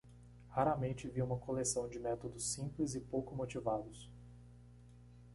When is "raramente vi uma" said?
0.49-1.37